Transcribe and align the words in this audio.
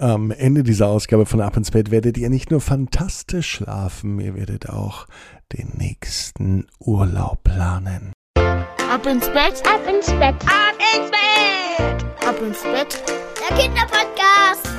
Am 0.00 0.30
Ende 0.30 0.62
dieser 0.62 0.88
Ausgabe 0.88 1.26
von 1.26 1.42
Ab 1.42 1.58
ins 1.58 1.72
Bett 1.72 1.90
werdet 1.90 2.16
ihr 2.16 2.30
nicht 2.30 2.50
nur 2.50 2.62
fantastisch 2.62 3.50
schlafen, 3.50 4.18
ihr 4.18 4.34
werdet 4.34 4.70
auch 4.70 5.06
den 5.52 5.72
nächsten 5.76 6.66
Urlaub 6.78 7.44
planen. 7.44 8.14
Ab 8.34 9.04
ins 9.04 9.26
Bett, 9.26 9.62
ab 9.66 9.82
ins 9.86 10.06
Bett, 10.06 10.36
ab 10.46 10.74
ins 10.96 11.10
Bett, 11.10 12.26
ab 12.26 12.36
ins 12.40 12.62
Bett, 12.62 13.02
der 13.46 13.56
Kinderpodcast. 13.58 14.70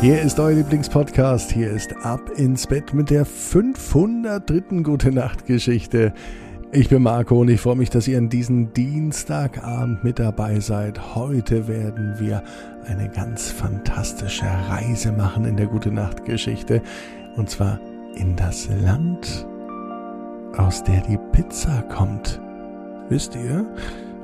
Hier 0.00 0.22
ist 0.22 0.40
euer 0.40 0.54
Lieblingspodcast, 0.54 1.52
hier 1.52 1.70
ist 1.70 1.94
Ab 2.02 2.30
ins 2.36 2.66
Bett 2.66 2.94
mit 2.94 3.10
der 3.10 3.26
503. 3.26 4.82
Gute 4.82 5.12
Nacht 5.12 5.44
Geschichte. 5.44 6.14
Ich 6.76 6.88
bin 6.88 7.04
Marco 7.04 7.40
und 7.40 7.48
ich 7.50 7.60
freue 7.60 7.76
mich, 7.76 7.88
dass 7.88 8.08
ihr 8.08 8.18
an 8.18 8.28
diesem 8.28 8.72
Dienstagabend 8.72 10.02
mit 10.02 10.18
dabei 10.18 10.58
seid. 10.58 11.14
Heute 11.14 11.68
werden 11.68 12.16
wir 12.18 12.42
eine 12.88 13.08
ganz 13.08 13.48
fantastische 13.48 14.46
Reise 14.68 15.12
machen 15.12 15.44
in 15.44 15.56
der 15.56 15.68
Gute 15.68 15.92
Nacht 15.92 16.24
Geschichte. 16.24 16.82
Und 17.36 17.48
zwar 17.48 17.78
in 18.16 18.34
das 18.34 18.68
Land, 18.82 19.46
aus 20.56 20.82
der 20.82 21.00
die 21.02 21.16
Pizza 21.30 21.80
kommt. 21.82 22.40
Wisst 23.08 23.36
ihr, 23.36 23.64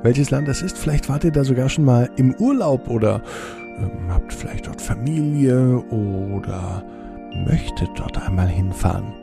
welches 0.03 0.29
Land 0.29 0.49
das 0.49 0.61
ist? 0.61 0.77
Vielleicht 0.77 1.07
wart 1.07 1.23
ihr 1.23 1.31
da 1.31 1.45
sogar 1.45 1.69
schon 1.69 1.85
mal 1.85 2.09
im 2.17 2.35
Urlaub 2.35 2.89
oder 2.89 3.21
ähm, 3.79 4.09
habt 4.09 4.33
vielleicht 4.33 4.67
dort 4.67 4.81
Familie 4.81 5.77
oder 5.89 6.83
möchtet 7.45 7.91
dort 7.95 8.21
einmal 8.21 8.49
hinfahren. 8.49 9.20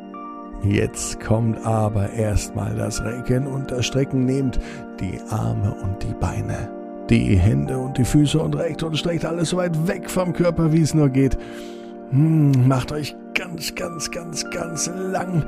Jetzt 0.64 1.20
kommt 1.20 1.64
aber 1.64 2.10
erstmal 2.10 2.74
das 2.74 3.02
Recken 3.02 3.46
und 3.46 3.70
das 3.70 3.86
Strecken. 3.86 4.24
Nehmt 4.24 4.58
die 5.00 5.18
Arme 5.30 5.74
und 5.82 6.02
die 6.02 6.14
Beine, 6.18 6.68
die 7.08 7.36
Hände 7.36 7.78
und 7.78 7.96
die 7.96 8.04
Füße 8.04 8.38
und 8.38 8.56
reckt 8.56 8.82
und 8.82 8.96
streckt 8.98 9.24
alles 9.24 9.50
so 9.50 9.56
weit 9.56 9.86
weg 9.86 10.10
vom 10.10 10.32
Körper, 10.32 10.72
wie 10.72 10.82
es 10.82 10.94
nur 10.94 11.08
geht. 11.08 11.38
Hm, 12.10 12.66
macht 12.66 12.90
euch 12.90 13.14
ganz, 13.34 13.74
ganz, 13.74 14.10
ganz, 14.10 14.48
ganz 14.50 14.90
lang. 14.96 15.44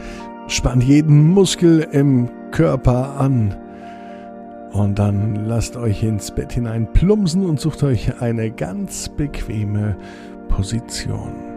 Spannt 0.46 0.84
jeden 0.84 1.28
Muskel 1.30 1.86
im 1.92 2.28
Körper 2.52 3.18
an. 3.18 3.56
Und 4.72 4.98
dann 5.00 5.46
lasst 5.46 5.76
euch 5.76 6.02
ins 6.04 6.30
Bett 6.30 6.52
hinein 6.52 6.86
plumpsen 6.92 7.44
und 7.44 7.58
sucht 7.58 7.82
euch 7.82 8.20
eine 8.20 8.52
ganz 8.52 9.08
bequeme 9.08 9.96
Position. 10.48 11.49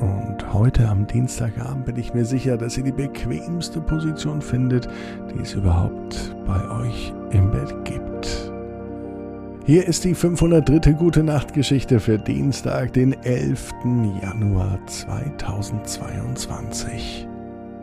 Und 0.00 0.54
heute 0.54 0.88
am 0.88 1.06
Dienstagabend 1.06 1.84
bin 1.84 1.96
ich 1.96 2.14
mir 2.14 2.24
sicher, 2.24 2.56
dass 2.56 2.78
ihr 2.78 2.84
die 2.84 2.92
bequemste 2.92 3.80
Position 3.80 4.40
findet, 4.40 4.88
die 5.30 5.40
es 5.40 5.54
überhaupt 5.54 6.34
bei 6.46 6.70
euch 6.70 7.12
im 7.30 7.50
Bett 7.50 7.74
gibt. 7.84 8.52
Hier 9.66 9.86
ist 9.86 10.04
die 10.04 10.14
503. 10.14 10.94
Gute 10.94 11.22
Nacht 11.22 11.52
Geschichte 11.52 12.00
für 12.00 12.18
Dienstag, 12.18 12.94
den 12.94 13.12
11. 13.12 13.72
Januar 14.22 14.78
2022. 14.86 17.28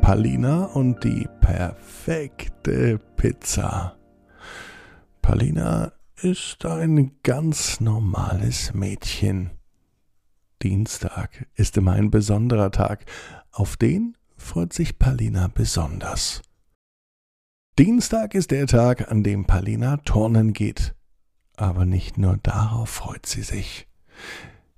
Palina 0.01 0.63
und 0.65 1.03
die 1.03 1.29
perfekte 1.39 2.99
Pizza. 3.15 3.95
Palina 5.21 5.91
ist 6.21 6.65
ein 6.65 7.11
ganz 7.21 7.79
normales 7.79 8.73
Mädchen. 8.73 9.51
Dienstag 10.63 11.47
ist 11.55 11.77
immer 11.77 11.93
ein 11.93 12.09
besonderer 12.09 12.71
Tag, 12.71 13.05
auf 13.51 13.77
den 13.77 14.17
freut 14.37 14.73
sich 14.73 14.97
Palina 14.97 15.49
besonders. 15.53 16.41
Dienstag 17.77 18.33
ist 18.33 18.49
der 18.49 18.65
Tag, 18.65 19.11
an 19.11 19.21
dem 19.21 19.45
Palina 19.45 19.97
turnen 19.97 20.53
geht. 20.53 20.95
Aber 21.57 21.85
nicht 21.85 22.17
nur 22.17 22.37
darauf 22.37 22.89
freut 22.89 23.27
sie 23.27 23.43
sich. 23.43 23.87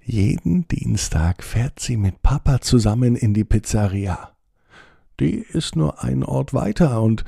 Jeden 0.03 0.67
Dienstag 0.67 1.43
fährt 1.43 1.79
sie 1.79 1.95
mit 1.95 2.21
Papa 2.21 2.59
zusammen 2.59 3.15
in 3.15 3.33
die 3.33 3.45
Pizzeria. 3.45 4.35
Die 5.19 5.35
ist 5.35 5.75
nur 5.77 6.03
ein 6.03 6.23
Ort 6.23 6.53
weiter 6.53 7.01
und 7.01 7.23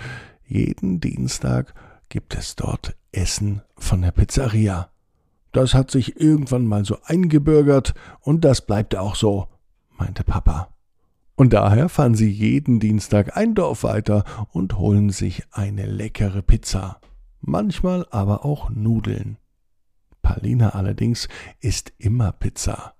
jeden 0.45 0.99
Dienstag 0.99 1.73
gibt 2.09 2.35
es 2.35 2.57
dort 2.57 2.97
Essen 3.13 3.61
von 3.77 4.01
der 4.01 4.11
Pizzeria. 4.11 4.90
Das 5.51 5.73
hat 5.73 5.91
sich 5.91 6.19
irgendwann 6.19 6.65
mal 6.65 6.85
so 6.85 6.97
eingebürgert 7.03 7.93
und 8.21 8.45
das 8.45 8.65
bleibt 8.65 8.95
auch 8.95 9.15
so, 9.15 9.47
meinte 9.97 10.23
Papa. 10.23 10.69
Und 11.35 11.53
daher 11.53 11.89
fahren 11.89 12.15
sie 12.15 12.29
jeden 12.29 12.79
Dienstag 12.79 13.35
ein 13.35 13.55
Dorf 13.55 13.83
weiter 13.83 14.23
und 14.51 14.77
holen 14.77 15.09
sich 15.09 15.43
eine 15.51 15.85
leckere 15.85 16.41
Pizza, 16.41 17.01
manchmal 17.39 18.05
aber 18.11 18.45
auch 18.45 18.69
Nudeln. 18.69 19.37
Palina 20.21 20.69
allerdings 20.69 21.27
isst 21.59 21.93
immer 21.97 22.31
Pizza. 22.31 22.93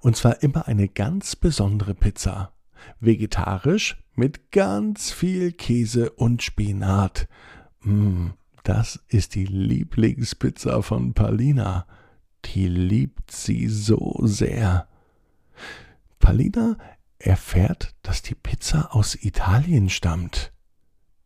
Und 0.00 0.16
zwar 0.16 0.42
immer 0.42 0.68
eine 0.68 0.88
ganz 0.88 1.34
besondere 1.34 1.94
Pizza. 1.94 2.52
Vegetarisch 3.00 4.02
mit 4.14 4.52
ganz 4.52 5.10
viel 5.10 5.52
Käse 5.52 6.10
und 6.10 6.42
Spinat. 6.42 7.26
Mmh, 7.80 8.34
das 8.62 9.02
ist 9.08 9.34
die 9.34 9.44
Lieblingspizza 9.44 10.82
von 10.82 11.14
Palina. 11.14 11.86
Die 12.44 12.68
liebt 12.68 13.30
sie 13.30 13.68
so 13.68 14.18
sehr. 14.22 14.88
Palina 16.18 16.76
erfährt, 17.18 17.94
dass 18.02 18.22
die 18.22 18.34
Pizza 18.34 18.94
aus 18.94 19.14
Italien 19.16 19.88
stammt. 19.88 20.52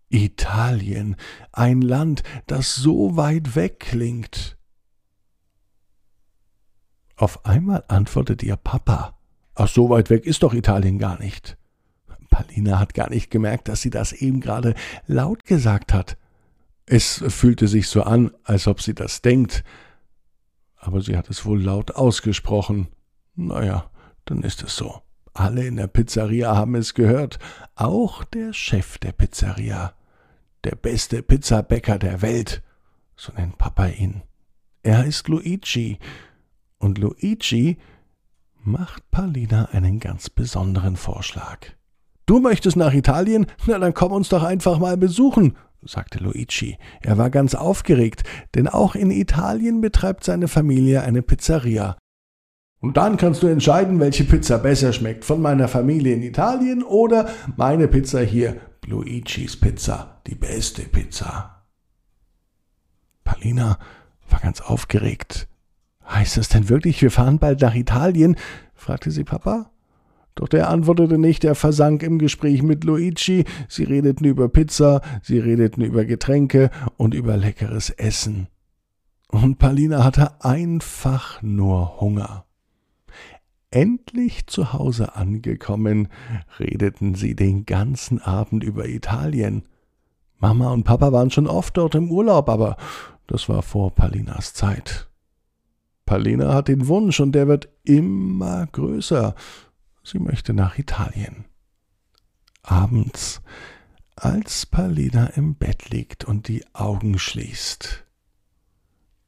Italien, 0.09 1.17
ein 1.53 1.83
Land, 1.83 2.23
das 2.47 2.75
so 2.75 3.17
weit 3.17 3.57
weg 3.57 3.81
klingt. 3.81 4.57
Auf 7.17 7.45
einmal 7.45 7.85
antwortet 7.89 8.43
ihr 8.43 8.57
Papa. 8.57 9.19
Ach, 9.55 9.69
so 9.69 9.89
weit 9.89 10.11
weg 10.11 10.27
ist 10.27 10.43
doch 10.43 10.55
Italien 10.55 10.99
gar 10.99 11.19
nicht. 11.19 11.57
Palina 12.31 12.79
hat 12.79 12.93
gar 12.93 13.09
nicht 13.09 13.31
gemerkt, 13.31 13.69
dass 13.69 13.81
sie 13.81 13.91
das 13.91 14.13
eben 14.13 14.41
gerade 14.41 14.75
laut 15.07 15.45
gesagt 15.45 15.95
hat. 15.95 16.19
Es 16.87 17.25
fühlte 17.29 17.67
sich 17.67 17.89
so 17.89 18.03
an, 18.05 18.31
als 18.45 18.69
ob 18.69 18.81
sie 18.81 18.95
das 18.95 19.21
denkt, 19.21 19.65
aber 20.77 21.01
sie 21.03 21.17
hat 21.17 21.29
es 21.29 21.45
wohl 21.45 21.61
laut 21.61 21.97
ausgesprochen. 21.97 22.89
Naja, 23.35 23.91
dann 24.25 24.43
ist 24.43 24.63
es 24.63 24.77
so. 24.77 25.03
Alle 25.35 25.67
in 25.67 25.77
der 25.77 25.89
Pizzeria 25.89 26.55
haben 26.55 26.77
es 26.77 26.95
gehört, 26.95 27.39
auch 27.75 28.23
der 28.25 28.53
Chef 28.53 28.99
der 28.99 29.13
Pizzeria. 29.13 29.95
Der 30.63 30.77
beste 30.77 31.23
Pizzabäcker 31.23 31.99
der 31.99 32.23
Welt, 32.23 32.63
so 33.17 33.33
nennt 33.33 33.59
Papa 33.59 33.87
ihn. 33.87 34.23
Er 34.83 34.99
heißt 34.99 35.29
Luigi, 35.29 35.99
und 36.79 36.99
Luigi 36.99 37.79
macht 38.63 39.11
Palina 39.11 39.67
einen 39.73 39.99
ganz 39.99 40.31
besonderen 40.31 40.97
Vorschlag. 40.97 41.59
Du 42.27 42.41
möchtest 42.41 42.77
nach 42.77 42.93
Italien? 42.93 43.47
Na, 43.67 43.79
dann 43.79 43.95
komm 43.95 44.13
uns 44.13 44.29
doch 44.29 44.43
einfach 44.43 44.79
mal 44.79 44.97
besuchen, 44.97 45.57
sagte 45.87 46.19
Luigi. 46.19 46.79
Er 47.01 47.19
war 47.19 47.31
ganz 47.31 47.55
aufgeregt, 47.55 48.23
denn 48.55 48.69
auch 48.69 48.95
in 48.95 49.11
Italien 49.11 49.81
betreibt 49.81 50.25
seine 50.25 50.49
Familie 50.49 51.03
eine 51.03 51.23
Pizzeria. 51.23 51.97
Und 52.81 52.97
dann 52.97 53.17
kannst 53.17 53.43
du 53.43 53.47
entscheiden, 53.47 54.01
welche 54.01 54.25
Pizza 54.25 54.59
besser 54.59 54.93
schmeckt, 54.93 55.25
von 55.25 55.41
meiner 55.41 55.69
Familie 55.69 56.15
in 56.15 56.23
Italien 56.23 56.83
oder 56.83 57.29
meine 57.57 57.89
Pizza 57.89 58.21
hier, 58.21 58.61
Luigis 58.85 59.59
Pizza, 59.59 60.21
die 60.27 60.35
beste 60.35 60.83
Pizza. 60.83 61.65
Palina 63.25 63.79
war 64.29 64.41
ganz 64.41 64.61
aufgeregt. 64.61 65.49
Heißt 66.09 66.37
das 66.37 66.49
denn 66.49 66.69
wirklich, 66.69 67.03
wir 67.03 67.11
fahren 67.11 67.39
bald 67.39 67.61
nach 67.61 67.75
Italien? 67.75 68.37
fragte 68.75 69.11
sie 69.11 69.25
Papa. 69.25 69.71
Doch 70.37 70.49
der 70.49 70.69
antwortete 70.69 71.17
nicht, 71.19 71.45
er 71.45 71.55
versank 71.55 72.03
im 72.03 72.19
Gespräch 72.19 72.63
mit 72.63 72.85
Luigi, 72.85 73.45
sie 73.69 73.85
redeten 73.85 74.27
über 74.27 74.49
Pizza, 74.49 75.01
sie 75.23 75.39
redeten 75.39 75.81
über 75.81 76.05
Getränke 76.05 76.71
und 76.99 77.15
über 77.15 77.39
leckeres 77.39 77.89
Essen. 77.91 78.47
Und 79.29 79.59
Palina 79.59 80.05
hatte 80.05 80.45
einfach 80.45 81.43
nur 81.43 82.01
Hunger. 82.01 82.45
Endlich 83.71 84.47
zu 84.47 84.75
Hause 84.75 85.17
angekommen, 85.17 86.09
redeten 86.59 87.15
sie 87.15 87.35
den 87.35 87.65
ganzen 87.65 88.21
Abend 88.21 88.63
über 88.63 88.87
Italien. 88.87 89.63
Mama 90.39 90.71
und 90.71 90.85
Papa 90.85 91.13
waren 91.13 91.31
schon 91.31 91.47
oft 91.47 91.79
dort 91.79 91.95
im 91.95 92.11
Urlaub, 92.11 92.51
aber 92.51 92.77
das 93.27 93.49
war 93.49 93.63
vor 93.63 93.95
Palinas 93.95 94.53
Zeit. 94.53 95.09
Palina 96.05 96.55
hat 96.55 96.69
den 96.69 96.87
Wunsch 96.87 97.19
und 97.21 97.33
der 97.33 97.49
wird 97.49 97.69
immer 97.83 98.67
größer. 98.67 99.35
Sie 100.07 100.21
möchte 100.21 100.55
nach 100.55 100.79
Italien. 100.79 101.47
Abends, 102.63 103.43
als 104.15 104.65
Palina 104.65 105.27
im 105.31 105.57
Bett 105.57 105.91
liegt 105.91 106.25
und 106.25 106.47
die 106.47 106.65
Augen 106.75 107.19
schließt, 107.19 108.05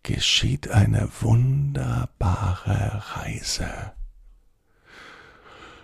geschieht 0.04 0.70
eine 0.70 1.08
wunderbare 1.20 3.02
Reise. 3.16 3.68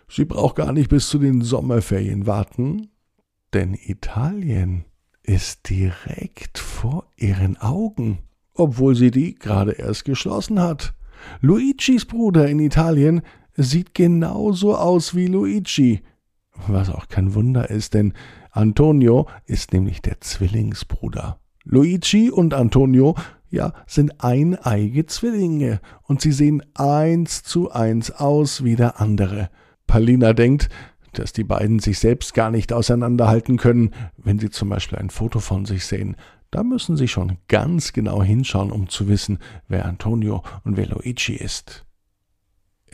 Sie 0.09 0.25
braucht 0.25 0.55
gar 0.55 0.73
nicht 0.73 0.91
bis 0.91 1.09
zu 1.09 1.19
den 1.19 1.43
Sommerferien 1.43 2.29
warten, 2.29 2.93
denn 3.53 3.75
Italien 3.75 4.85
ist 5.25 5.71
direkt 5.71 6.61
vor 6.61 7.11
ihren 7.17 7.57
Augen, 7.57 8.21
obwohl 8.53 8.95
sie 8.95 9.11
die 9.11 9.35
gerade 9.35 9.73
erst 9.73 10.05
geschlossen 10.05 10.61
hat. 10.61 10.95
Luigis 11.41 12.05
Bruder 12.05 12.49
in 12.49 12.61
Italien 12.61 13.23
sieht 13.57 13.95
genauso 13.95 14.77
aus 14.77 15.15
wie 15.15 15.27
Luigi. 15.27 16.03
Was 16.67 16.89
auch 16.91 17.09
kein 17.09 17.35
Wunder 17.35 17.71
ist, 17.71 17.95
denn 17.95 18.13
Antonio 18.51 19.27
ist 19.47 19.73
nämlich 19.73 20.03
der 20.03 20.21
Zwillingsbruder. 20.21 21.39
Luigi 21.65 22.31
und 22.31 22.55
Antonio, 22.55 23.17
ja, 23.51 23.73
sind 23.87 24.23
eineige 24.23 25.07
Zwillinge 25.07 25.81
und 26.03 26.21
sie 26.21 26.33
sehen 26.33 26.63
eins 26.75 27.43
zu 27.43 27.71
eins 27.71 28.11
aus 28.11 28.63
wie 28.65 28.77
der 28.77 29.01
andere. 29.01 29.51
Palina 29.87 30.33
denkt, 30.33 30.69
dass 31.13 31.33
die 31.33 31.45
beiden 31.45 31.79
sich 31.79 31.99
selbst 31.99 32.35
gar 32.35 32.51
nicht 32.51 32.73
auseinanderhalten 32.73 33.57
können, 33.57 33.93
wenn 34.17 34.39
sie 34.39 34.51
zum 34.51 34.69
Beispiel 34.69 34.99
ein 34.99 35.11
Foto 35.11 35.41
von 35.41 35.65
sich 35.65 35.87
sehen. 35.87 36.17
Da 36.51 36.63
müssen 36.63 36.97
sie 36.97 37.09
schon 37.09 37.39
ganz 37.49 37.93
genau 37.93 38.23
hinschauen, 38.23 38.71
um 38.71 38.89
zu 38.89 39.09
wissen, 39.09 39.39
wer 39.69 39.87
Antonio 39.87 40.43
und 40.65 40.77
wer 40.77 40.87
Luigi 40.87 41.35
ist. 41.35 41.84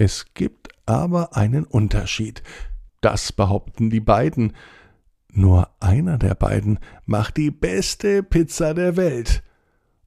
Es 0.01 0.33
gibt 0.33 0.71
aber 0.87 1.37
einen 1.37 1.65
Unterschied. 1.65 2.43
Das 3.03 3.33
behaupten 3.33 3.91
die 3.91 4.01
beiden. 4.01 4.55
Nur 5.31 5.69
einer 5.79 6.17
der 6.17 6.35
beiden 6.35 6.79
macht 7.05 7.37
die 7.37 7.51
beste 7.51 8.23
Pizza 8.23 8.73
der 8.73 8.97
Welt. 8.97 9.43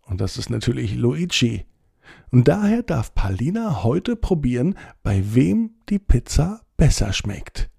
Und 0.02 0.20
das 0.20 0.40
ist 0.40 0.50
natürlich 0.50 0.96
Luigi. 0.96 1.68
Und 2.32 2.48
daher 2.48 2.82
darf 2.82 3.14
Palina 3.14 3.84
heute 3.84 4.16
probieren, 4.16 4.80
bei 5.04 5.22
wem 5.36 5.76
die 5.90 6.00
Pizza 6.00 6.62
besser 6.76 7.14
schmeckt. 7.14 7.70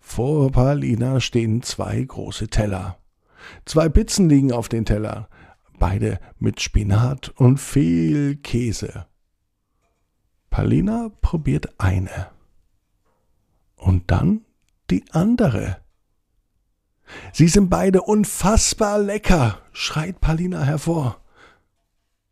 Vor 0.00 0.50
Palina 0.50 1.20
stehen 1.20 1.62
zwei 1.62 2.02
große 2.02 2.48
Teller. 2.48 2.98
Zwei 3.64 3.88
Pizzen 3.88 4.28
liegen 4.28 4.50
auf 4.50 4.68
den 4.68 4.84
Teller, 4.84 5.28
beide 5.78 6.18
mit 6.40 6.60
Spinat 6.60 7.28
und 7.36 7.58
viel 7.58 8.34
Käse. 8.38 9.06
Palina 10.52 11.10
probiert 11.22 11.80
eine. 11.80 12.28
Und 13.74 14.10
dann 14.10 14.44
die 14.90 15.02
andere. 15.10 15.78
Sie 17.32 17.48
sind 17.48 17.70
beide 17.70 18.02
unfassbar 18.02 18.98
lecker, 18.98 19.62
schreit 19.72 20.20
Palina 20.20 20.62
hervor. 20.62 21.22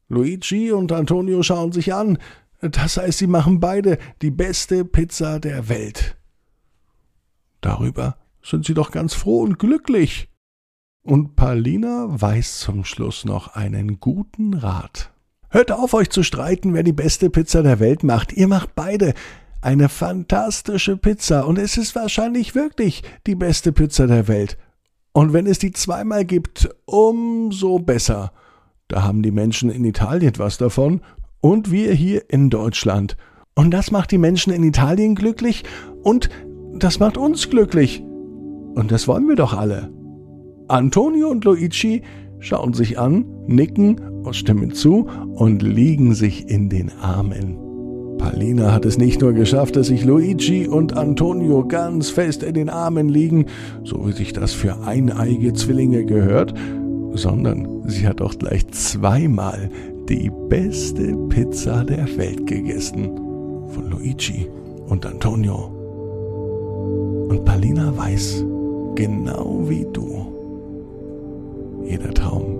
Luigi 0.09 0.71
und 0.71 0.93
Antonio 0.93 1.43
schauen 1.43 1.73
sich 1.73 1.95
an. 1.95 2.19
Das 2.61 2.99
heißt, 2.99 3.17
sie 3.17 3.27
machen 3.27 3.59
beide 3.59 3.99
die 4.21 4.31
beste 4.31 4.85
Pizza 4.85 5.41
der 5.41 5.71
Welt. 5.71 6.19
Darüber 7.63 8.19
sind 8.43 8.67
sie 8.67 8.75
doch 8.75 8.91
ganz 8.91 9.15
froh 9.15 9.41
und 9.41 9.59
glücklich. 9.59 10.29
Und 11.03 11.37
Palina 11.37 12.07
weiß 12.09 12.61
zum 12.61 12.85
Schluss 12.85 13.25
noch 13.25 13.55
einen 13.55 13.99
guten 13.99 14.53
Rat. 14.53 15.11
Hört 15.53 15.73
auf, 15.73 15.95
euch 15.95 16.11
zu 16.11 16.23
streiten, 16.23 16.75
wer 16.75 16.85
die 16.85 16.93
beste 16.93 17.29
Pizza 17.29 17.65
der 17.65 17.81
Welt 17.81 18.05
macht. 18.05 18.33
Ihr 18.33 18.47
macht 18.47 18.77
beide 18.77 19.15
eine 19.61 19.89
fantastische 19.89 20.97
Pizza 20.97 21.47
und 21.47 21.59
es 21.59 21.77
ist 21.77 21.97
wahrscheinlich 21.97 22.55
wirklich 22.55 23.03
die 23.27 23.35
beste 23.35 23.73
Pizza 23.73 24.07
der 24.07 24.29
Welt. 24.29 24.57
Und 25.13 25.33
wenn 25.33 25.47
es 25.47 25.59
die 25.59 25.73
zweimal 25.73 26.25
gibt, 26.25 26.71
umso 26.85 27.81
besser. 27.81 28.33
Da 28.87 29.03
haben 29.03 29.23
die 29.23 29.33
Menschen 29.33 29.71
in 29.71 29.85
Italien 29.85 30.35
was 30.37 30.57
davon 30.57 31.01
und 31.41 31.73
wir 31.73 31.93
hier 31.95 32.31
in 32.31 32.49
Deutschland. 32.49 33.17
Und 33.57 33.73
das 33.73 33.91
macht 33.91 34.13
die 34.13 34.19
Menschen 34.19 34.53
in 34.53 34.63
Italien 34.63 35.17
glücklich 35.17 35.65
und 36.05 36.31
das 36.75 37.01
macht 37.01 37.17
uns 37.17 37.51
glücklich. 37.51 38.01
Und 38.01 38.93
das 38.93 39.09
wollen 39.09 39.27
wir 39.27 39.35
doch 39.35 39.53
alle. 39.53 39.93
Antonio 40.69 41.29
und 41.29 41.45
Luigi 41.45 42.03
schauen 42.39 42.73
sich 42.73 43.01
an, 43.01 43.25
nicken 43.51 44.01
stimmen 44.33 44.73
zu 44.73 45.07
und 45.35 45.63
liegen 45.63 46.15
sich 46.15 46.49
in 46.49 46.69
den 46.69 46.91
Armen. 47.01 47.57
Palina 48.19 48.73
hat 48.73 48.85
es 48.85 48.99
nicht 48.99 49.23
nur 49.23 49.33
geschafft, 49.33 49.77
dass 49.77 49.87
sich 49.87 50.05
Luigi 50.05 50.69
und 50.69 50.97
Antonio 50.97 51.67
ganz 51.67 52.11
fest 52.11 52.43
in 52.43 52.55
den 52.55 52.69
Armen 52.69 53.09
liegen, 53.09 53.47
so 53.83 54.07
wie 54.07 54.13
sich 54.13 54.35
das 54.35 54.53
für 54.53 54.83
eineige 54.83 55.55
Zwillinge 55.55 56.05
gehört, 56.05 56.53
sondern 57.15 57.83
sie 57.87 58.07
hat 58.07 58.21
auch 58.21 58.37
gleich 58.39 58.69
zweimal 58.69 59.71
die 60.09 60.31
beste 60.49 61.17
Pizza 61.29 61.83
der 61.85 62.07
Welt 62.19 62.47
gegessen. 62.47 63.11
Von 63.71 63.89
Luigi 63.91 64.49
und 64.89 65.07
Antonio. 65.07 65.71
Und 67.31 67.45
Palina 67.45 67.97
weiß, 67.97 68.45
genau 68.97 69.65
wie 69.67 69.87
du, 69.93 70.27
jeder 71.89 72.13
Traum 72.13 72.60